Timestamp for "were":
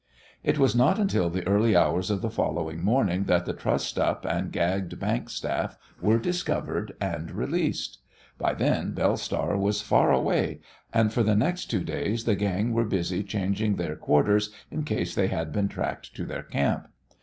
6.01-6.17, 12.73-12.83